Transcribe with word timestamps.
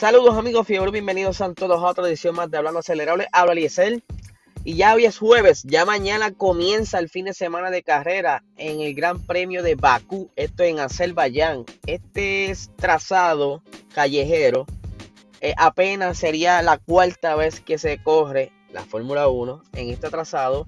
Saludos 0.00 0.34
amigos 0.34 0.66
fiebre, 0.66 0.90
bienvenidos 0.90 1.42
a 1.42 1.52
todos 1.52 1.76
a 1.76 1.88
otra 1.88 2.08
edición 2.08 2.34
más 2.34 2.50
de 2.50 2.56
Hablando 2.56 2.78
Acelerable. 2.78 3.28
Habla 3.32 3.52
Eliezer. 3.52 4.02
Y 4.64 4.76
ya 4.76 4.94
hoy 4.94 5.04
es 5.04 5.18
jueves, 5.18 5.62
ya 5.64 5.84
mañana 5.84 6.32
comienza 6.32 6.98
el 6.98 7.10
fin 7.10 7.26
de 7.26 7.34
semana 7.34 7.70
de 7.70 7.82
carrera 7.82 8.42
en 8.56 8.80
el 8.80 8.94
Gran 8.94 9.20
Premio 9.20 9.62
de 9.62 9.74
Bakú, 9.74 10.30
esto 10.36 10.62
en 10.62 10.80
Azerbaiyán. 10.80 11.66
Este 11.84 12.50
es 12.50 12.70
trazado 12.76 13.62
callejero, 13.94 14.64
eh, 15.42 15.52
apenas 15.58 16.16
sería 16.16 16.62
la 16.62 16.78
cuarta 16.78 17.34
vez 17.34 17.60
que 17.60 17.76
se 17.76 18.02
corre 18.02 18.52
la 18.72 18.82
Fórmula 18.86 19.28
1 19.28 19.64
en 19.74 19.90
este 19.90 20.08
trazado. 20.08 20.66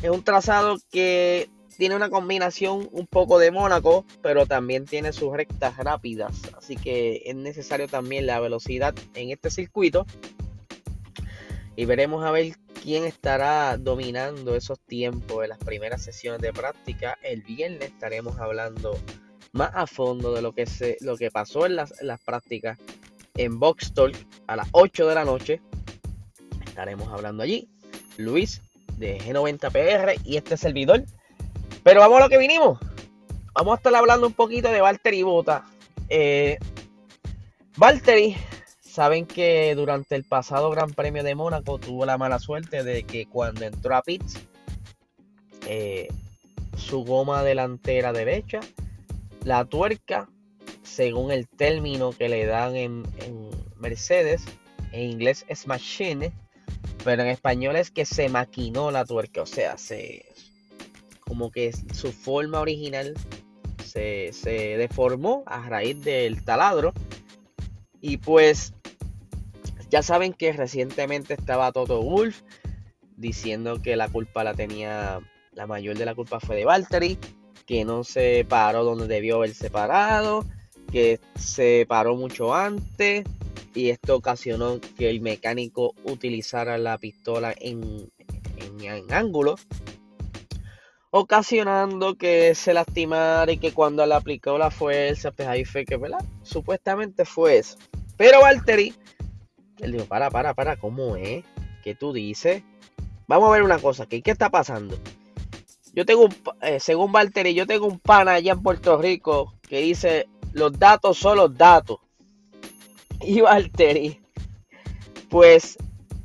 Es 0.00 0.08
un 0.08 0.24
trazado 0.24 0.78
que 0.90 1.50
tiene 1.80 1.96
una 1.96 2.10
combinación 2.10 2.90
un 2.92 3.06
poco 3.06 3.38
de 3.38 3.50
Mónaco, 3.50 4.04
pero 4.20 4.44
también 4.44 4.84
tiene 4.84 5.14
sus 5.14 5.32
rectas 5.32 5.78
rápidas. 5.78 6.42
Así 6.54 6.76
que 6.76 7.22
es 7.24 7.34
necesario 7.34 7.88
también 7.88 8.26
la 8.26 8.38
velocidad 8.38 8.94
en 9.14 9.30
este 9.30 9.50
circuito. 9.50 10.04
Y 11.76 11.86
veremos 11.86 12.22
a 12.22 12.32
ver 12.32 12.52
quién 12.82 13.04
estará 13.04 13.78
dominando 13.78 14.54
esos 14.56 14.78
tiempos 14.78 15.42
en 15.42 15.48
las 15.48 15.58
primeras 15.58 16.02
sesiones 16.02 16.42
de 16.42 16.52
práctica. 16.52 17.16
El 17.22 17.40
viernes 17.40 17.88
estaremos 17.88 18.38
hablando 18.38 18.98
más 19.52 19.70
a 19.72 19.86
fondo 19.86 20.34
de 20.34 20.42
lo 20.42 20.52
que, 20.52 20.66
se, 20.66 20.98
lo 21.00 21.16
que 21.16 21.30
pasó 21.30 21.64
en 21.64 21.76
las, 21.76 21.94
las 22.02 22.20
prácticas 22.20 22.78
en 23.36 23.58
Box 23.58 23.94
Talk 23.94 24.14
a 24.48 24.56
las 24.56 24.68
8 24.72 25.08
de 25.08 25.14
la 25.14 25.24
noche. 25.24 25.62
Estaremos 26.62 27.08
hablando 27.10 27.42
allí. 27.42 27.70
Luis 28.18 28.60
de 28.98 29.18
G90PR 29.18 30.20
y 30.26 30.36
este 30.36 30.58
servidor 30.58 31.06
pero 31.82 32.00
vamos 32.00 32.18
a 32.18 32.24
lo 32.24 32.28
que 32.28 32.38
vinimos. 32.38 32.78
Vamos 33.54 33.72
a 33.72 33.76
estar 33.76 33.94
hablando 33.94 34.26
un 34.26 34.32
poquito 34.32 34.70
de 34.70 34.80
Valtteri 34.80 35.22
Bota. 35.22 35.64
Eh, 36.08 36.58
Valtteri, 37.76 38.36
saben 38.80 39.26
que 39.26 39.74
durante 39.74 40.16
el 40.16 40.24
pasado 40.24 40.70
Gran 40.70 40.92
Premio 40.92 41.22
de 41.22 41.34
Mónaco 41.34 41.78
tuvo 41.78 42.06
la 42.06 42.18
mala 42.18 42.38
suerte 42.38 42.84
de 42.84 43.04
que 43.04 43.26
cuando 43.26 43.64
entró 43.64 43.96
a 43.96 44.02
pits, 44.02 44.38
eh, 45.66 46.08
su 46.76 47.04
goma 47.04 47.42
delantera 47.42 48.12
derecha, 48.12 48.60
la 49.44 49.64
tuerca, 49.64 50.28
según 50.82 51.30
el 51.30 51.48
término 51.48 52.12
que 52.12 52.28
le 52.28 52.46
dan 52.46 52.76
en, 52.76 53.04
en 53.18 53.50
Mercedes, 53.76 54.42
en 54.92 55.10
inglés 55.10 55.44
es 55.48 55.66
machine, 55.66 56.32
pero 57.04 57.22
en 57.22 57.28
español 57.28 57.76
es 57.76 57.90
que 57.90 58.04
se 58.04 58.28
maquinó 58.28 58.90
la 58.90 59.04
tuerca, 59.04 59.42
o 59.42 59.46
sea, 59.46 59.78
se, 59.78 60.29
como 61.30 61.52
que 61.52 61.72
su 61.94 62.10
forma 62.10 62.58
original 62.58 63.14
se, 63.84 64.32
deformó 64.76 65.44
a 65.46 65.68
raíz 65.68 66.02
del 66.02 66.44
taladro. 66.44 66.92
Y 68.00 68.16
pues 68.16 68.74
ya 69.90 70.02
saben 70.02 70.32
que 70.32 70.52
recientemente 70.52 71.34
estaba 71.34 71.70
Toto 71.70 72.02
Wolf 72.02 72.42
diciendo 73.16 73.80
que 73.80 73.94
la 73.94 74.08
culpa 74.08 74.42
la 74.42 74.54
tenía, 74.54 75.20
la 75.52 75.68
mayor 75.68 75.96
de 75.96 76.04
la 76.04 76.16
culpa 76.16 76.40
fue 76.40 76.56
de 76.56 76.64
Valtteri, 76.64 77.16
que 77.64 77.84
no 77.84 78.02
se 78.02 78.44
paró 78.48 78.82
donde 78.82 79.06
debió 79.06 79.36
haberse 79.36 79.70
parado, 79.70 80.44
que 80.90 81.20
se 81.38 81.86
paró 81.88 82.16
mucho 82.16 82.56
antes 82.56 83.22
y 83.72 83.90
esto 83.90 84.16
ocasionó 84.16 84.80
que 84.98 85.10
el 85.10 85.20
mecánico 85.20 85.94
utilizara 86.02 86.76
la 86.76 86.98
pistola 86.98 87.54
en, 87.56 88.10
en, 88.56 88.80
en 88.80 89.12
ángulo 89.12 89.54
ocasionando 91.10 92.14
que 92.16 92.54
se 92.54 92.72
lastimara 92.72 93.50
y 93.50 93.58
que 93.58 93.72
cuando 93.72 94.06
le 94.06 94.14
aplicó 94.14 94.56
la 94.58 94.70
fuerza, 94.70 95.32
pues 95.32 95.48
ahí 95.48 95.64
fue 95.64 95.84
que, 95.84 95.96
¿verdad? 95.96 96.24
Supuestamente 96.42 97.24
fue 97.24 97.58
eso. 97.58 97.76
Pero 98.16 98.40
Valtteri, 98.42 98.94
él 99.78 99.92
dijo, 99.92 100.04
para, 100.04 100.30
para, 100.30 100.54
para, 100.54 100.76
¿cómo 100.76 101.16
es? 101.16 101.44
¿Qué 101.82 101.94
tú 101.94 102.12
dices? 102.12 102.62
Vamos 103.26 103.48
a 103.48 103.52
ver 103.52 103.62
una 103.62 103.78
cosa, 103.78 104.06
¿qué, 104.06 104.22
qué 104.22 104.30
está 104.30 104.50
pasando? 104.50 104.98
Yo 105.94 106.06
tengo 106.06 106.24
un, 106.24 106.36
eh, 106.62 106.78
según 106.78 107.10
Valtteri, 107.10 107.54
yo 107.54 107.66
tengo 107.66 107.86
un 107.86 107.98
pana 107.98 108.34
allá 108.34 108.52
en 108.52 108.62
Puerto 108.62 108.96
Rico 108.98 109.54
que 109.68 109.80
dice, 109.80 110.28
los 110.52 110.78
datos 110.78 111.18
son 111.18 111.38
los 111.38 111.56
datos. 111.56 111.98
Y 113.20 113.40
Valtteri, 113.40 114.20
pues, 115.28 115.76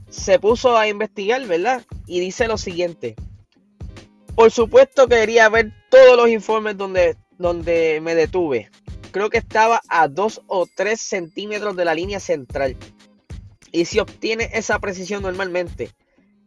se 0.10 0.40
puso 0.40 0.78
a 0.78 0.88
investigar, 0.88 1.46
¿verdad? 1.48 1.84
Y 2.06 2.20
dice 2.20 2.48
lo 2.48 2.58
siguiente. 2.58 3.16
Por 4.36 4.52
supuesto 4.52 5.08
quería 5.08 5.48
ver 5.48 5.72
todos 5.90 6.18
los 6.18 6.30
informes 6.30 6.78
donde, 6.78 7.16
donde 7.38 8.02
me 8.02 8.16
detuve. 8.16 8.70
Creo 9.12 9.30
que 9.30 9.38
estaba 9.38 9.82
a 9.88 10.10
2 10.10 10.42
o 10.48 10.68
3 10.76 11.00
centímetros 11.00 11.78
de 11.78 11.86
la 11.86 11.96
línea 11.96 12.20
central. 12.20 12.76
Y 13.72 13.86
si 13.86 14.00
obtiene 14.00 14.50
esa 14.54 14.80
precisión 14.80 15.24
normalmente, 15.24 15.92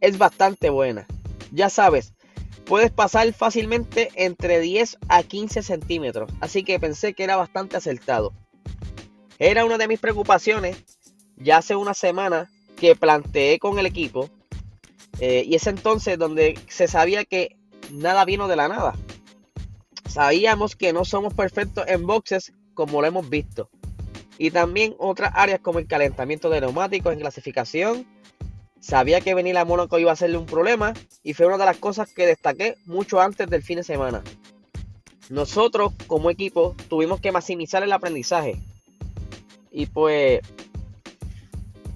es 0.02 0.18
bastante 0.18 0.68
buena. 0.68 1.06
Ya 1.50 1.70
sabes, 1.70 2.12
puedes 2.66 2.90
pasar 2.90 3.32
fácilmente 3.32 4.10
entre 4.16 4.60
10 4.60 4.98
a 5.08 5.22
15 5.22 5.62
centímetros. 5.62 6.30
Así 6.40 6.64
que 6.64 6.78
pensé 6.78 7.14
que 7.14 7.24
era 7.24 7.36
bastante 7.36 7.78
acertado. 7.78 8.34
Era 9.38 9.64
una 9.64 9.78
de 9.78 9.88
mis 9.88 10.00
preocupaciones 10.00 10.76
ya 11.36 11.58
hace 11.58 11.74
una 11.74 11.94
semana 11.94 12.50
que 12.76 12.96
planteé 12.96 13.58
con 13.58 13.78
el 13.78 13.86
equipo. 13.86 14.28
Eh, 15.20 15.44
y 15.46 15.54
es 15.54 15.66
entonces 15.66 16.18
donde 16.18 16.58
se 16.68 16.86
sabía 16.86 17.24
que 17.24 17.57
nada 17.90 18.24
vino 18.24 18.48
de 18.48 18.56
la 18.56 18.68
nada. 18.68 18.94
Sabíamos 20.08 20.74
que 20.76 20.92
no 20.92 21.04
somos 21.04 21.34
perfectos 21.34 21.84
en 21.86 22.06
boxes 22.06 22.52
como 22.74 23.00
lo 23.00 23.06
hemos 23.06 23.28
visto. 23.28 23.68
Y 24.38 24.50
también 24.50 24.94
otras 24.98 25.32
áreas 25.34 25.60
como 25.60 25.78
el 25.78 25.86
calentamiento 25.86 26.48
de 26.48 26.60
neumáticos 26.60 27.12
en 27.12 27.20
clasificación. 27.20 28.06
Sabía 28.80 29.20
que 29.20 29.34
venir 29.34 29.58
a 29.58 29.64
Mónaco 29.64 29.98
iba 29.98 30.12
a 30.12 30.16
serle 30.16 30.38
un 30.38 30.46
problema 30.46 30.94
y 31.24 31.34
fue 31.34 31.46
una 31.46 31.58
de 31.58 31.64
las 31.64 31.76
cosas 31.76 32.12
que 32.12 32.26
destaqué 32.26 32.76
mucho 32.86 33.20
antes 33.20 33.50
del 33.50 33.62
fin 33.62 33.76
de 33.76 33.84
semana. 33.84 34.22
Nosotros 35.28 35.92
como 36.06 36.30
equipo 36.30 36.74
tuvimos 36.88 37.20
que 37.20 37.32
maximizar 37.32 37.82
el 37.82 37.92
aprendizaje. 37.92 38.56
Y 39.70 39.86
pues 39.86 40.40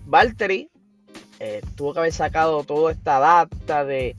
Valtteri 0.05 0.69
eh, 1.39 1.63
tuvo 1.77 1.95
que 1.95 2.01
haber 2.01 2.13
sacado 2.13 2.65
toda 2.65 2.93
esta 2.93 3.19
data 3.19 3.85
de 3.85 4.17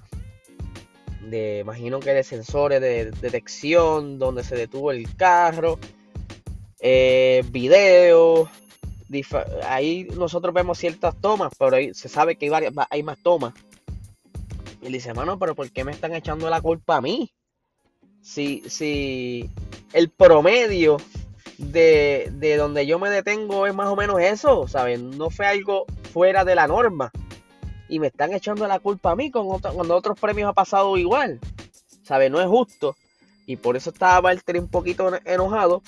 de, 1.30 1.60
imagino 1.60 2.00
que 2.00 2.12
de 2.12 2.24
sensores 2.24 2.82
de 2.82 3.12
detección, 3.12 4.20
donde 4.20 4.44
se 4.44 4.56
detuvo 4.56 4.92
el 4.92 5.16
carro, 5.16 5.80
eh, 6.80 7.44
videos, 7.50 8.50
ahí 9.66 10.08
nosotros 10.16 10.54
vemos 10.54 10.78
ciertas 10.78 11.16
tomas, 11.20 11.54
pero 11.58 11.76
ahí 11.76 11.94
se 11.94 12.10
sabe 12.10 12.36
que 12.36 12.46
hay, 12.46 12.50
varias, 12.50 12.74
hay 12.90 13.04
más 13.04 13.18
tomas. 13.22 13.54
Y 14.82 14.92
dice, 14.92 15.10
hermano, 15.10 15.40
pero 15.40 15.56
¿por 15.56 15.70
qué 15.72 15.84
me 15.84 15.92
están 15.92 16.14
echando 16.14 16.50
la 16.50 16.62
culpa 16.62 16.98
a 16.98 17.02
mí? 17.02 17.32
Si, 18.22 18.64
si 18.70 19.50
el 19.94 20.10
promedio 20.10 20.98
de, 21.58 22.30
de 22.34 22.58
donde 22.58 22.86
yo 22.86 23.00
me 23.00 23.10
detengo 23.10 23.68
es 23.68 23.74
más 23.74 23.88
o 23.88 23.96
menos 23.96 24.20
eso, 24.20 24.68
¿sabes? 24.68 25.00
No 25.00 25.30
fue 25.30 25.46
algo 25.46 25.86
fuera 26.12 26.44
de 26.44 26.56
la 26.56 26.68
norma 26.68 27.12
y 27.94 28.00
me 28.00 28.08
están 28.08 28.34
echando 28.34 28.68
la 28.68 28.80
culpa 28.80 29.12
a 29.12 29.16
mí 29.16 29.30
con 29.30 29.60
cuando 29.60 29.96
otros 29.96 30.20
premios 30.20 30.50
ha 30.50 30.54
pasado 30.54 30.98
igual. 30.98 31.40
¿Sabe? 32.02 32.32
No 32.32 32.42
es 32.42 32.48
justo. 32.48 32.96
Y 33.46 33.58
por 33.58 33.78
eso 33.78 33.92
estaba 33.92 34.20
Valtteri 34.20 34.58
un 34.58 34.68
poquito 34.68 35.12
enojado. 35.26 35.84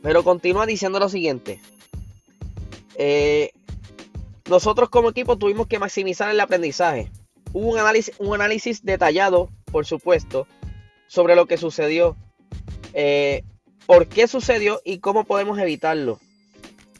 Pero 0.00 0.22
continúa 0.22 0.66
diciendo 0.66 1.00
lo 1.00 1.08
siguiente. 1.08 1.60
Eh, 2.94 3.50
nosotros 4.48 4.90
como 4.90 5.10
equipo 5.10 5.36
tuvimos 5.36 5.66
que 5.66 5.80
maximizar 5.80 6.30
el 6.30 6.38
aprendizaje. 6.38 7.10
Hubo 7.52 7.72
un 7.72 7.78
análisis, 7.80 8.14
un 8.20 8.32
análisis 8.32 8.84
detallado, 8.84 9.48
por 9.72 9.86
supuesto, 9.86 10.46
sobre 11.08 11.34
lo 11.34 11.46
que 11.46 11.56
sucedió. 11.56 12.16
Eh, 12.94 13.42
por 13.86 14.06
qué 14.06 14.28
sucedió 14.28 14.80
y 14.84 14.98
cómo 14.98 15.24
podemos 15.24 15.58
evitarlo. 15.58 16.20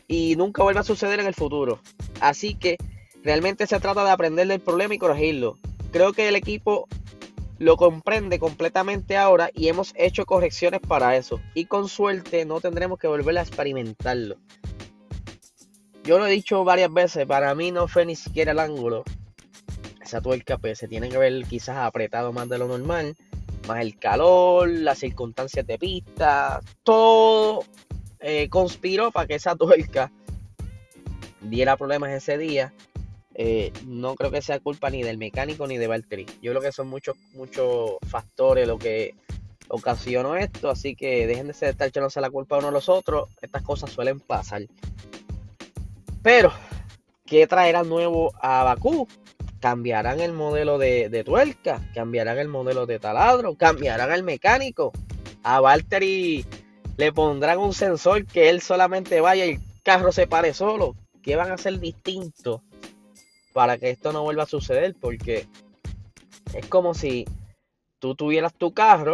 Y 0.08 0.34
nunca 0.34 0.64
vuelva 0.64 0.81
a 0.81 0.82
suceder 0.82 1.20
en 1.20 1.26
el 1.26 1.34
futuro. 1.34 1.78
Así 2.20 2.56
que 2.56 2.76
Realmente 3.22 3.67
se 3.67 3.81
trata 3.81 4.05
de 4.05 4.11
aprender 4.11 4.46
del 4.46 4.61
problema 4.61 4.94
y 4.94 4.99
corregirlo. 4.99 5.58
Creo 5.93 6.12
que 6.12 6.28
el 6.28 6.37
equipo 6.37 6.88
lo 7.58 7.76
comprende 7.76 8.38
completamente 8.38 9.19
ahora 9.19 9.50
y 9.55 9.69
hemos 9.69 9.93
hecho 9.94 10.25
correcciones 10.25 10.81
para 10.81 11.17
eso. 11.17 11.40
Y 11.52 11.67
con 11.67 11.88
suerte 11.88 12.46
no 12.46 12.61
tendremos 12.61 12.99
que 12.99 13.06
volver 13.06 13.37
a 13.37 13.43
experimentarlo. 13.43 14.37
Yo 16.02 16.19
lo 16.19 16.26
he 16.26 16.31
dicho 16.31 16.64
varias 16.64 16.93
veces, 16.93 17.26
para 17.26 17.55
mí 17.55 17.70
no 17.70 17.87
fue 17.87 18.06
ni 18.06 18.17
siquiera 18.17 18.52
el 18.52 18.58
ángulo. 18.58 19.05
Esa 20.00 20.23
tuerca 20.23 20.56
pues, 20.56 20.78
se 20.78 20.88
tiene 20.88 21.11
que 21.11 21.19
ver 21.19 21.44
quizás 21.44 21.76
apretado 21.76 22.32
más 22.32 22.49
de 22.49 22.58
lo 22.58 22.66
normal. 22.66 23.14
Más 23.69 23.81
el 23.82 23.99
calor, 23.99 24.70
las 24.70 24.99
circunstancias 24.99 25.66
de 25.66 25.78
pista, 25.78 26.61
todo 26.82 27.64
eh, 28.20 28.49
conspiró 28.49 29.11
para 29.12 29.26
que 29.26 29.34
esa 29.34 29.55
tuerca 29.55 30.11
diera 31.43 31.76
problemas 31.76 32.11
ese 32.11 32.38
día. 32.38 32.73
Eh, 33.42 33.72
no 33.87 34.16
creo 34.16 34.31
que 34.31 34.42
sea 34.42 34.60
culpa 34.60 34.90
ni 34.90 35.02
del 35.02 35.16
mecánico 35.16 35.66
ni 35.66 35.78
de 35.78 35.87
Valtteri. 35.87 36.26
Yo 36.42 36.52
creo 36.52 36.60
que 36.60 36.72
son 36.72 36.88
muchos 36.88 37.16
muchos 37.32 37.92
factores 38.06 38.69
lo 38.69 38.78
que 38.78 39.14
ocasionó 39.69 40.37
esto, 40.37 40.69
así 40.69 40.94
que 40.94 41.26
dejen 41.26 41.46
de 41.46 41.52
estar 41.52 41.88
echándose 41.88 42.20
la 42.20 42.28
culpa 42.28 42.58
uno 42.58 42.69
a 42.69 42.70
los 42.70 42.90
otros. 42.90 43.31
Estas 43.40 43.62
cosas 43.62 43.92
suelen 43.92 44.20
pasar. 44.20 44.60
Pero, 46.22 46.52
¿qué 47.25 47.46
traerá 47.46 47.82
nuevo 47.82 48.34
a 48.42 48.62
Bakú? 48.62 49.08
Cambiarán 49.58 50.20
el 50.20 50.34
modelo 50.34 50.76
de, 50.76 51.22
tuerca, 51.25 51.81
cambiarán 51.94 52.38
el 52.38 52.48
modelo 52.48 52.84
de 52.84 52.98
taladro, 52.98 53.54
cambiarán 53.54 54.12
el 54.12 54.22
mecánico. 54.22 54.92
A 55.42 55.60
Valtteri 55.60 56.44
le 56.98 57.10
pondrán 57.10 57.56
un 57.56 57.72
sensor 57.72 58.26
que 58.26 58.50
él 58.50 58.60
solamente 58.60 59.22
vaya 59.22 59.46
y 59.46 59.52
el 59.52 59.60
carro 59.82 60.12
se 60.12 60.26
pare 60.26 60.52
solo. 60.52 60.94
¿Qué 61.22 61.37
van 61.37 61.50
a 61.50 61.54
hacer 61.54 61.81
distinto 61.81 62.62
para 63.61 63.77
que 63.77 63.91
esto 63.91 64.11
no 64.15 64.23
vuelva 64.23 64.45
a 64.45 64.47
suceder? 64.47 64.97
Porque 64.99 65.47
es 66.55 66.67
como 66.69 66.95
si 66.95 67.27
tú 67.99 68.15
tuvieras 68.15 68.55
tu 68.55 68.73
carro 68.73 69.12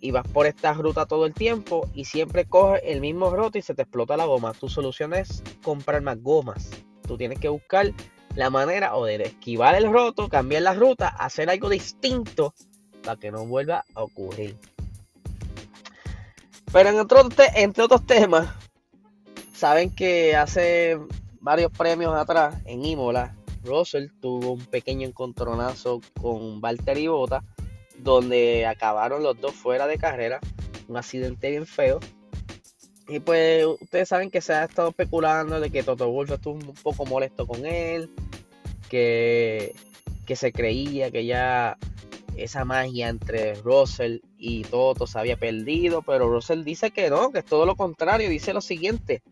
y 0.00 0.12
vas 0.12 0.24
por 0.28 0.46
esta 0.46 0.74
ruta 0.74 1.06
todo 1.06 1.26
el 1.26 1.34
tiempo 1.34 1.90
y 1.92 2.04
siempre 2.04 2.44
coges 2.44 2.82
el 2.84 3.00
mismo 3.00 3.30
roto 3.30 3.58
y 3.58 3.62
se 3.62 3.74
te 3.74 3.82
explota 3.82 4.16
la 4.16 4.26
goma. 4.26 4.52
Tu 4.52 4.68
solución 4.68 5.12
es 5.12 5.42
comprar 5.64 6.02
más 6.02 6.22
gomas. 6.22 6.70
Tú 7.04 7.16
tienes 7.16 7.40
que 7.40 7.48
buscar 7.48 7.92
la 8.36 8.48
manera 8.48 8.94
o 8.94 9.04
de 9.04 9.16
esquivar 9.16 9.74
el 9.74 9.90
roto, 9.92 10.28
cambiar 10.28 10.62
la 10.62 10.74
ruta, 10.74 11.08
hacer 11.08 11.50
algo 11.50 11.68
distinto 11.68 12.54
para 13.02 13.18
que 13.18 13.32
no 13.32 13.44
vuelva 13.44 13.84
a 13.92 14.04
ocurrir. 14.04 14.56
Pero 16.72 16.90
entre 16.90 17.82
otros 17.82 18.06
temas, 18.06 18.54
saben 19.52 19.92
que 19.92 20.36
hace 20.36 20.96
varios 21.40 21.72
premios 21.72 22.14
atrás 22.14 22.54
en 22.66 22.84
Imola, 22.84 23.34
Russell 23.64 24.08
tuvo 24.20 24.52
un 24.52 24.64
pequeño 24.66 25.06
encontronazo 25.06 26.00
con 26.20 26.60
Valtteri 26.60 27.06
Bota 27.08 27.44
donde 27.98 28.66
acabaron 28.66 29.22
los 29.22 29.40
dos 29.40 29.54
fuera 29.54 29.86
de 29.86 29.98
carrera, 29.98 30.40
un 30.86 30.96
accidente 30.96 31.50
bien 31.50 31.66
feo. 31.66 32.00
Y 33.08 33.20
pues 33.20 33.64
ustedes 33.80 34.08
saben 34.08 34.30
que 34.30 34.40
se 34.40 34.52
ha 34.52 34.64
estado 34.64 34.90
especulando 34.90 35.60
de 35.60 35.70
que 35.70 35.82
Toto 35.82 36.10
Wolff 36.10 36.32
estuvo 36.32 36.54
un 36.54 36.74
poco 36.82 37.06
molesto 37.06 37.46
con 37.46 37.64
él, 37.64 38.10
que, 38.88 39.74
que 40.26 40.36
se 40.36 40.52
creía 40.52 41.10
que 41.10 41.24
ya 41.24 41.78
esa 42.36 42.64
magia 42.64 43.08
entre 43.08 43.54
Russell 43.54 44.18
y 44.36 44.62
Toto 44.64 45.06
se 45.06 45.18
había 45.18 45.36
perdido, 45.36 46.02
pero 46.02 46.28
Russell 46.28 46.64
dice 46.64 46.90
que 46.90 47.10
no, 47.10 47.32
que 47.32 47.40
es 47.40 47.44
todo 47.44 47.66
lo 47.66 47.76
contrario, 47.76 48.28
dice 48.28 48.52
lo 48.52 48.60
siguiente. 48.60 49.22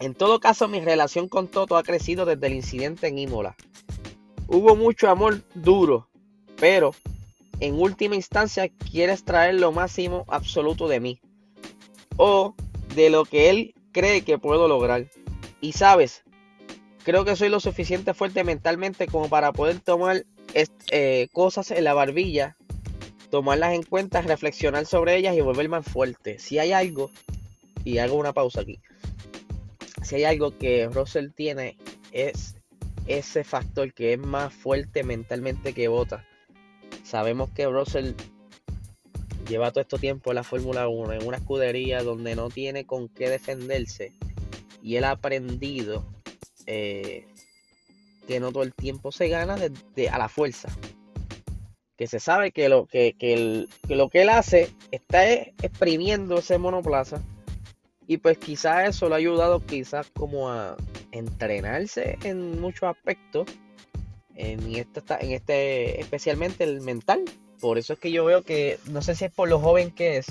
En 0.00 0.14
todo 0.14 0.38
caso, 0.38 0.68
mi 0.68 0.80
relación 0.80 1.28
con 1.28 1.48
Toto 1.48 1.76
ha 1.76 1.82
crecido 1.82 2.24
desde 2.24 2.46
el 2.46 2.54
incidente 2.54 3.08
en 3.08 3.18
Imola. 3.18 3.56
Hubo 4.46 4.76
mucho 4.76 5.10
amor 5.10 5.42
duro, 5.54 6.08
pero 6.56 6.94
en 7.60 7.80
última 7.80 8.14
instancia 8.14 8.68
quieres 8.68 9.24
traer 9.24 9.56
lo 9.56 9.72
máximo 9.72 10.24
absoluto 10.28 10.86
de 10.86 11.00
mí 11.00 11.20
o 12.16 12.54
de 12.94 13.10
lo 13.10 13.24
que 13.24 13.50
él 13.50 13.74
cree 13.92 14.22
que 14.22 14.38
puedo 14.38 14.68
lograr. 14.68 15.10
Y 15.60 15.72
sabes, 15.72 16.22
creo 17.02 17.24
que 17.24 17.36
soy 17.36 17.48
lo 17.48 17.58
suficiente 17.58 18.14
fuerte 18.14 18.44
mentalmente 18.44 19.08
como 19.08 19.28
para 19.28 19.52
poder 19.52 19.80
tomar 19.80 20.24
eh, 20.90 21.28
cosas 21.32 21.72
en 21.72 21.84
la 21.84 21.94
barbilla, 21.94 22.56
tomarlas 23.30 23.74
en 23.74 23.82
cuenta, 23.82 24.22
reflexionar 24.22 24.86
sobre 24.86 25.16
ellas 25.16 25.36
y 25.36 25.40
volver 25.40 25.68
más 25.68 25.84
fuerte. 25.84 26.38
Si 26.38 26.58
hay 26.58 26.72
algo, 26.72 27.10
y 27.84 27.98
hago 27.98 28.16
una 28.16 28.32
pausa 28.32 28.60
aquí, 28.60 28.78
si 30.08 30.16
hay 30.16 30.24
algo 30.24 30.56
que 30.56 30.88
Russell 30.88 31.32
tiene 31.32 31.76
es 32.12 32.54
ese 33.06 33.44
factor 33.44 33.92
que 33.92 34.14
es 34.14 34.18
más 34.18 34.54
fuerte 34.54 35.04
mentalmente 35.04 35.74
que 35.74 35.88
Bota. 35.88 36.26
Sabemos 37.04 37.50
que 37.50 37.66
Russell 37.66 38.12
lleva 39.46 39.70
todo 39.70 39.82
este 39.82 39.98
tiempo 39.98 40.30
en 40.30 40.36
la 40.36 40.44
Fórmula 40.44 40.88
1, 40.88 41.12
en 41.12 41.26
una 41.26 41.36
escudería 41.36 42.02
donde 42.02 42.36
no 42.36 42.48
tiene 42.48 42.86
con 42.86 43.10
qué 43.10 43.28
defenderse. 43.28 44.14
Y 44.82 44.96
él 44.96 45.04
ha 45.04 45.10
aprendido 45.10 46.06
eh, 46.64 47.26
que 48.26 48.40
no 48.40 48.50
todo 48.50 48.62
el 48.62 48.72
tiempo 48.72 49.12
se 49.12 49.28
gana 49.28 49.56
a 49.56 50.18
la 50.18 50.28
fuerza. 50.30 50.70
Que 51.98 52.06
se 52.06 52.18
sabe 52.18 52.50
que 52.50 52.70
lo 52.70 52.86
que, 52.86 53.14
lo 53.90 54.08
que 54.08 54.22
él 54.22 54.30
hace 54.30 54.70
está 54.90 55.30
exprimiendo 55.30 56.38
ese 56.38 56.56
monoplaza. 56.56 57.22
Y 58.08 58.16
pues 58.16 58.38
quizás 58.38 58.88
eso 58.88 59.08
lo 59.08 59.14
ha 59.14 59.18
ayudado 59.18 59.64
quizás 59.64 60.10
como 60.16 60.50
a 60.50 60.76
entrenarse 61.12 62.18
en 62.24 62.58
muchos 62.60 62.88
aspectos 62.88 63.46
en 64.34 64.60
en 64.74 65.32
este, 65.32 66.00
especialmente 66.00 66.64
el 66.64 66.80
mental. 66.80 67.24
Por 67.60 67.76
eso 67.76 67.92
es 67.92 67.98
que 67.98 68.10
yo 68.10 68.24
veo 68.24 68.42
que, 68.42 68.78
no 68.86 69.02
sé 69.02 69.14
si 69.14 69.26
es 69.26 69.32
por 69.32 69.48
lo 69.48 69.58
joven 69.58 69.90
que 69.90 70.16
es, 70.16 70.26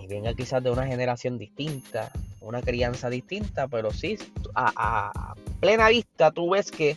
y 0.00 0.06
venga 0.06 0.32
quizás 0.32 0.62
de 0.62 0.70
una 0.70 0.86
generación 0.86 1.38
distinta, 1.38 2.10
una 2.40 2.62
crianza 2.62 3.10
distinta, 3.10 3.66
pero 3.68 3.90
sí, 3.90 4.16
a, 4.54 5.34
plena 5.60 5.88
vista 5.88 6.30
tú 6.30 6.50
ves 6.50 6.70
que 6.70 6.96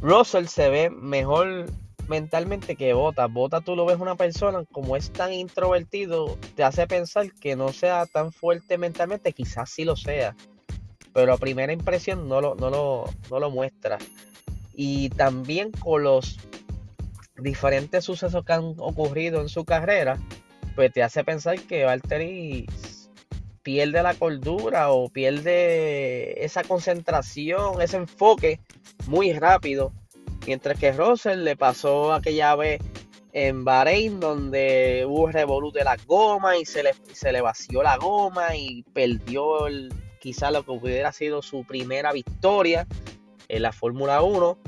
Russell 0.00 0.46
se 0.46 0.70
ve 0.70 0.90
mejor 0.90 1.66
mentalmente 2.08 2.76
que 2.76 2.92
Bota. 2.92 3.26
Bota 3.26 3.60
tú 3.60 3.76
lo 3.76 3.86
ves 3.86 3.98
una 3.98 4.14
persona 4.14 4.64
como 4.72 4.96
es 4.96 5.12
tan 5.12 5.32
introvertido, 5.32 6.38
te 6.54 6.64
hace 6.64 6.86
pensar 6.86 7.32
que 7.32 7.56
no 7.56 7.72
sea 7.72 8.06
tan 8.06 8.32
fuerte 8.32 8.78
mentalmente, 8.78 9.32
quizás 9.32 9.70
sí 9.70 9.84
lo 9.84 9.96
sea, 9.96 10.34
pero 11.12 11.32
a 11.32 11.38
primera 11.38 11.72
impresión 11.72 12.28
no 12.28 12.40
lo, 12.40 12.54
no 12.54 12.70
lo, 12.70 13.04
no 13.30 13.40
lo 13.40 13.50
muestra 13.50 13.98
y 14.76 15.08
también 15.08 15.72
con 15.72 16.04
los 16.04 16.38
diferentes 17.38 18.04
sucesos 18.04 18.44
que 18.44 18.52
han 18.52 18.74
ocurrido 18.78 19.40
en 19.40 19.48
su 19.48 19.64
carrera, 19.64 20.18
pues 20.74 20.92
te 20.92 21.02
hace 21.02 21.24
pensar 21.24 21.58
que 21.60 21.84
Valtteri 21.84 22.66
pierde 23.62 24.02
la 24.02 24.14
cordura 24.14 24.92
o 24.92 25.08
pierde 25.08 26.44
esa 26.44 26.62
concentración, 26.62 27.80
ese 27.80 27.96
enfoque 27.96 28.60
muy 29.06 29.32
rápido. 29.32 29.92
Mientras 30.46 30.78
que 30.78 30.92
Russell 30.92 31.42
le 31.42 31.56
pasó 31.56 32.12
aquella 32.12 32.54
vez 32.54 32.80
en 33.32 33.64
Bahrein 33.64 34.20
donde 34.20 35.04
hubo 35.06 35.26
revolú 35.26 35.72
de 35.72 35.84
la 35.84 35.96
goma 36.06 36.56
y 36.56 36.64
se 36.64 36.82
le, 36.82 36.94
se 37.12 37.32
le 37.32 37.40
vació 37.40 37.82
la 37.82 37.96
goma 37.98 38.56
y 38.56 38.82
perdió 38.94 39.66
el, 39.66 39.92
quizá 40.20 40.50
lo 40.50 40.64
que 40.64 40.70
hubiera 40.70 41.12
sido 41.12 41.42
su 41.42 41.64
primera 41.64 42.12
victoria 42.12 42.86
en 43.48 43.62
la 43.62 43.72
Fórmula 43.72 44.22
1. 44.22 44.58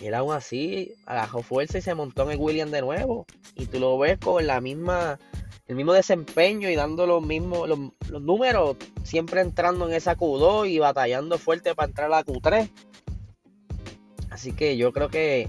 Y 0.00 0.06
él 0.06 0.14
aún 0.14 0.34
así 0.34 0.94
agarró 1.06 1.42
fuerza 1.42 1.78
y 1.78 1.82
se 1.82 1.94
montó 1.94 2.24
en 2.24 2.32
el 2.32 2.38
William 2.38 2.70
de 2.70 2.80
nuevo. 2.80 3.26
Y 3.54 3.66
tú 3.66 3.78
lo 3.78 3.98
ves 3.98 4.18
con 4.18 4.46
la 4.46 4.60
misma, 4.60 5.18
el 5.66 5.76
mismo 5.76 5.92
desempeño 5.92 6.68
y 6.70 6.74
dando 6.74 7.06
los 7.06 7.24
mismos 7.24 7.68
los, 7.68 7.78
números, 8.22 8.76
siempre 9.04 9.40
entrando 9.40 9.88
en 9.88 9.94
esa 9.94 10.16
Q2 10.16 10.70
y 10.70 10.78
batallando 10.78 11.38
fuerte 11.38 11.74
para 11.74 11.88
entrar 11.88 12.06
a 12.06 12.16
la 12.16 12.24
Q3. 12.24 12.70
Así 14.32 14.52
que 14.52 14.76
yo 14.76 14.92
creo 14.92 15.08
que, 15.08 15.48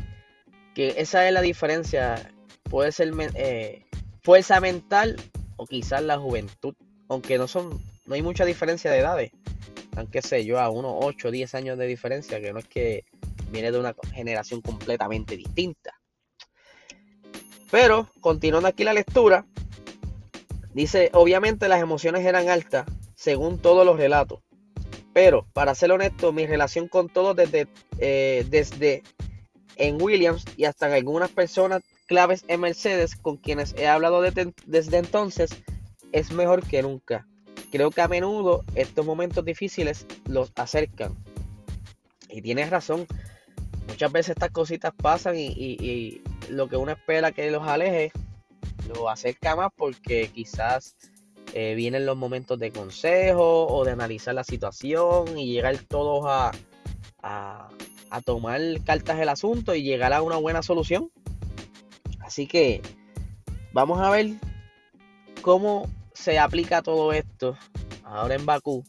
que 0.75 0.95
esa 0.97 1.27
es 1.27 1.33
la 1.33 1.41
diferencia. 1.41 2.31
Puede 2.63 2.91
ser 2.91 3.11
eh, 3.35 3.85
fuerza 4.21 4.59
mental 4.59 5.15
o 5.57 5.65
quizás 5.65 6.03
la 6.03 6.17
juventud. 6.17 6.75
Aunque 7.09 7.37
no 7.37 7.47
son, 7.47 7.81
no 8.05 8.15
hay 8.15 8.21
mucha 8.21 8.45
diferencia 8.45 8.91
de 8.91 8.99
edades 8.99 9.31
aunque 9.95 10.21
sé 10.21 10.45
yo, 10.45 10.59
a 10.59 10.69
unos 10.69 10.93
8 10.95 11.27
o 11.27 11.31
10 11.31 11.55
años 11.55 11.77
de 11.77 11.87
diferencia, 11.87 12.41
que 12.41 12.53
no 12.53 12.59
es 12.59 12.67
que 12.67 13.05
viene 13.51 13.71
de 13.71 13.79
una 13.79 13.95
generación 14.13 14.61
completamente 14.61 15.37
distinta. 15.37 15.99
Pero, 17.69 18.09
continuando 18.19 18.67
aquí 18.67 18.83
la 18.83 18.93
lectura, 18.93 19.45
dice, 20.73 21.09
obviamente 21.13 21.67
las 21.67 21.81
emociones 21.81 22.25
eran 22.25 22.49
altas, 22.49 22.85
según 23.15 23.59
todos 23.59 23.85
los 23.85 23.97
relatos. 23.97 24.39
Pero, 25.13 25.45
para 25.53 25.75
ser 25.75 25.91
honesto, 25.91 26.31
mi 26.31 26.47
relación 26.47 26.87
con 26.87 27.07
todos 27.09 27.35
desde, 27.35 27.67
eh, 27.99 28.45
desde 28.49 29.03
en 29.75 30.01
Williams 30.01 30.45
y 30.57 30.65
hasta 30.65 30.87
en 30.87 30.93
algunas 30.93 31.29
personas 31.29 31.83
claves 32.07 32.43
en 32.47 32.61
Mercedes 32.61 33.15
con 33.15 33.37
quienes 33.37 33.73
he 33.75 33.87
hablado 33.87 34.21
desde 34.21 34.97
entonces 34.97 35.51
es 36.11 36.31
mejor 36.31 36.65
que 36.65 36.81
nunca. 36.81 37.27
Creo 37.71 37.89
que 37.89 38.01
a 38.01 38.07
menudo 38.07 38.63
estos 38.75 39.05
momentos 39.05 39.43
difíciles 39.43 40.05
los 40.25 40.51
acercan. 40.55 41.15
Y 42.29 42.41
tienes 42.41 42.69
razón. 42.69 43.07
Muchas 43.87 44.11
veces 44.11 44.29
estas 44.31 44.51
cositas 44.51 44.93
pasan 44.95 45.35
y, 45.37 46.21
lo 46.49 46.69
que 46.69 46.77
uno 46.77 46.91
espera 46.91 47.31
que 47.31 47.49
los 47.49 47.67
aleje 47.67 48.11
lo 48.93 49.09
acerca 49.09 49.55
más 49.55 49.71
porque 49.75 50.29
quizás 50.33 50.97
eh, 51.55 51.75
vienen 51.75 52.07
los 52.07 52.17
momentos 52.17 52.57
de 52.57 52.71
consejo 52.71 53.67
o 53.67 53.85
de 53.85 53.91
analizar 53.91 54.33
la 54.33 54.43
situación 54.43 55.37
y 55.37 55.53
llegar 55.53 55.77
todos 55.87 56.25
a, 56.25 56.51
tomar 58.25 58.61
cartas 58.85 59.17
del 59.17 59.29
asunto 59.29 59.73
y 59.75 59.83
llegar 59.83 60.13
a 60.13 60.21
una 60.21 60.37
buena 60.37 60.63
solución. 60.63 61.11
Así 62.19 62.47
que 62.47 62.81
vamos 63.71 63.99
a 64.01 64.09
ver 64.09 64.31
cómo 65.41 65.89
se 66.13 66.39
aplica 66.39 66.81
todo 66.81 67.13
esto 67.13 67.57
ahora 68.03 68.35
en 68.35 68.45
Bakú, 68.45 68.83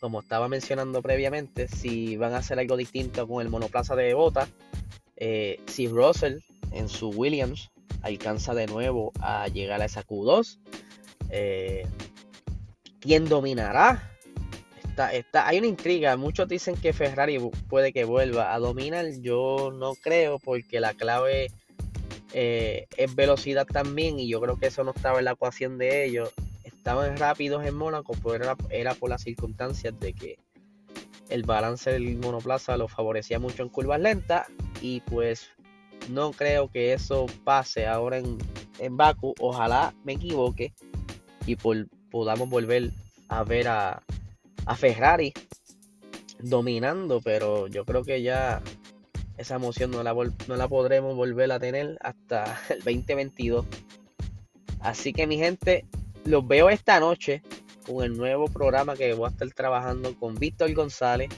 como 0.00 0.20
estaba 0.20 0.48
mencionando 0.48 1.00
previamente, 1.00 1.68
si 1.68 2.16
van 2.16 2.34
a 2.34 2.38
hacer 2.38 2.58
algo 2.58 2.76
distinto 2.76 3.26
con 3.26 3.42
el 3.42 3.50
monoplaza 3.50 3.94
de 3.96 4.14
Bota, 4.14 4.48
eh, 5.16 5.60
si 5.66 5.88
Russell 5.88 6.40
en 6.72 6.88
su 6.88 7.10
Williams 7.10 7.70
alcanza 8.02 8.54
de 8.54 8.66
nuevo 8.66 9.12
a 9.20 9.46
llegar 9.48 9.80
a 9.80 9.84
esa 9.84 10.04
Q2, 10.04 10.58
eh, 11.32 11.84
¿quién 13.00 13.28
dominará? 13.28 14.12
está, 14.92 15.12
está, 15.12 15.48
hay 15.48 15.58
una 15.58 15.66
intriga. 15.66 16.16
Muchos 16.16 16.48
dicen 16.48 16.76
que 16.76 16.92
Ferrari 16.92 17.38
puede 17.68 17.92
que 17.92 18.04
vuelva 18.04 18.54
a 18.54 18.58
dominar. 18.58 19.06
Yo 19.20 19.72
no 19.74 19.94
creo 19.94 20.38
porque 20.38 20.80
la 20.80 20.92
clave 20.92 21.50
eh, 22.34 22.86
es 22.96 23.14
velocidad 23.14 23.66
también 23.66 24.18
y 24.18 24.28
yo 24.28 24.40
creo 24.40 24.58
que 24.58 24.66
eso 24.66 24.84
no 24.84 24.92
estaba 24.94 25.18
en 25.18 25.24
la 25.24 25.32
ecuación 25.32 25.78
de 25.78 26.04
ellos. 26.04 26.30
Estaban 26.62 27.16
rápidos 27.16 27.64
en 27.64 27.74
Mónaco, 27.74 28.14
pero 28.22 28.56
era, 28.70 28.94
por 28.94 29.08
las 29.08 29.22
circunstancias 29.22 29.98
de 29.98 30.12
que 30.12 30.38
el 31.30 31.44
balance 31.44 31.90
del 31.90 32.18
monoplaza 32.18 32.76
lo 32.76 32.88
favorecía 32.88 33.38
mucho 33.38 33.62
en 33.62 33.70
curvas 33.70 34.00
lentas 34.00 34.48
y 34.82 35.00
pues 35.00 35.48
no 36.10 36.32
creo 36.32 36.68
que 36.70 36.92
eso 36.92 37.26
pase 37.44 37.86
ahora 37.86 38.18
en, 38.18 38.36
en 38.78 38.96
Baku. 38.96 39.34
Ojalá 39.38 39.94
me 40.04 40.14
equivoque 40.14 40.74
y 41.46 41.56
podamos 42.10 42.48
volver 42.48 42.90
a 43.28 43.44
ver 43.44 43.68
a, 43.68 44.02
a 44.66 44.76
Ferrari 44.76 45.32
dominando, 46.40 47.20
pero 47.20 47.68
yo 47.68 47.84
creo 47.84 48.02
que 48.02 48.22
ya 48.22 48.62
esa 49.38 49.56
emoción 49.56 49.90
no 49.90 50.02
la, 50.02 50.14
no 50.14 50.56
la 50.56 50.68
podremos 50.68 51.16
volver 51.16 51.50
a 51.52 51.58
tener 51.58 51.98
hasta 52.00 52.60
el 52.68 52.78
2022. 52.78 53.66
Así 54.80 55.12
que 55.12 55.26
mi 55.26 55.36
gente, 55.38 55.86
los 56.24 56.46
veo 56.46 56.68
esta 56.68 56.98
noche 57.00 57.42
con 57.86 58.04
el 58.04 58.16
nuevo 58.16 58.46
programa 58.46 58.96
que 58.96 59.14
voy 59.14 59.26
a 59.26 59.30
estar 59.30 59.50
trabajando 59.50 60.16
con 60.16 60.34
Víctor 60.34 60.72
González, 60.74 61.28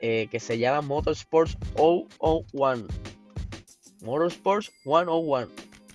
eh, 0.00 0.28
que 0.30 0.40
se 0.40 0.58
llama 0.58 0.82
Motorsports 0.82 1.56
001. 1.76 2.86
Motorsports 4.02 4.70
101. 4.82 5.48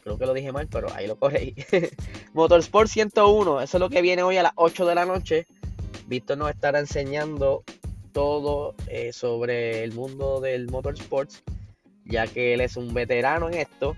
Creo 0.03 0.17
que 0.17 0.25
lo 0.25 0.33
dije 0.33 0.51
mal, 0.51 0.67
pero 0.67 0.91
ahí 0.93 1.07
lo 1.07 1.17
corregí. 1.17 1.55
Motorsports 2.33 2.91
101, 2.91 3.61
eso 3.61 3.77
es 3.77 3.81
lo 3.81 3.89
que 3.89 4.01
viene 4.01 4.23
hoy 4.23 4.37
a 4.37 4.43
las 4.43 4.53
8 4.55 4.85
de 4.85 4.95
la 4.95 5.05
noche. 5.05 5.47
Víctor 6.07 6.37
nos 6.37 6.49
estará 6.49 6.79
enseñando 6.79 7.63
todo 8.13 8.73
eh, 8.87 9.11
sobre 9.11 9.83
el 9.83 9.91
mundo 9.91 10.39
del 10.39 10.69
motorsports, 10.69 11.43
ya 12.05 12.27
que 12.27 12.53
él 12.53 12.61
es 12.61 12.77
un 12.77 12.93
veterano 12.93 13.49
en 13.49 13.55
esto. 13.55 13.97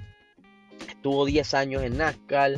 Estuvo 0.90 1.26
10 1.26 1.54
años 1.54 1.84
en 1.84 1.98
NASCAR, 1.98 2.54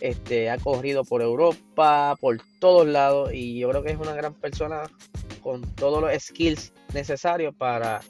este, 0.00 0.50
ha 0.50 0.58
corrido 0.58 1.04
por 1.04 1.22
Europa, 1.22 2.16
por 2.20 2.42
todos 2.60 2.86
lados, 2.86 3.32
y 3.32 3.58
yo 3.58 3.70
creo 3.70 3.82
que 3.82 3.92
es 3.92 3.98
una 3.98 4.12
gran 4.12 4.34
persona 4.34 4.90
con 5.42 5.62
todos 5.74 6.02
los 6.02 6.22
skills 6.22 6.74
necesarios 6.92 7.54
para 7.54 8.02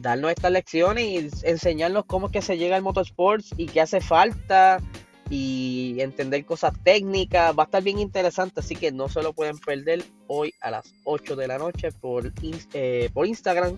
darnos 0.00 0.32
estas 0.32 0.52
lecciones 0.52 1.04
y 1.06 1.30
enseñarnos 1.48 2.04
cómo 2.04 2.26
es 2.26 2.32
que 2.32 2.42
se 2.42 2.58
llega 2.58 2.76
al 2.76 2.82
motorsports 2.82 3.54
y 3.56 3.66
qué 3.66 3.80
hace 3.80 4.02
falta 4.02 4.82
y 5.30 5.96
entender 6.00 6.44
cosas 6.44 6.72
técnicas. 6.82 7.56
Va 7.56 7.64
a 7.64 7.66
estar 7.66 7.82
bien 7.82 7.98
interesante, 7.98 8.60
así 8.60 8.76
que 8.76 8.92
no 8.92 9.08
se 9.08 9.22
lo 9.22 9.32
pueden 9.32 9.58
perder 9.58 10.04
hoy 10.26 10.52
a 10.60 10.70
las 10.70 10.94
8 11.04 11.36
de 11.36 11.48
la 11.48 11.58
noche 11.58 11.92
por, 11.92 12.32
eh, 12.72 13.10
por 13.12 13.26
Instagram 13.26 13.76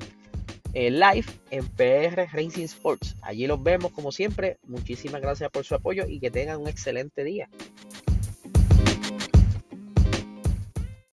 eh, 0.79 0.91
live 0.91 1.26
en 1.50 1.67
PR 1.69 2.29
Racing 2.33 2.65
Sports. 2.65 3.17
Allí 3.23 3.47
los 3.47 3.62
vemos 3.62 3.93
como 3.93 4.12
siempre. 4.12 4.59
Muchísimas 4.67 5.23
gracias 5.23 5.50
por 5.50 5.65
su 5.65 5.75
apoyo 5.75 6.05
y 6.07 6.21
que 6.21 6.31
tengan 6.31 6.61
un 6.61 6.69
excelente 6.69 7.25
día. 7.25 7.49